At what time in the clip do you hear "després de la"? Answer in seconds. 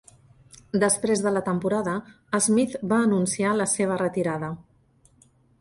0.83-1.43